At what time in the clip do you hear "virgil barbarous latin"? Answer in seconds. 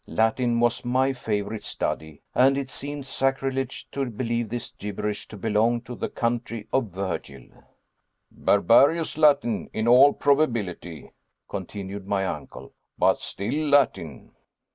6.89-9.69